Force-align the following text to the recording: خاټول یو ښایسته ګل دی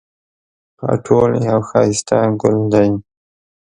خاټول 0.79 1.31
یو 1.49 1.59
ښایسته 1.69 2.17
ګل 2.41 2.57
دی 2.73 2.89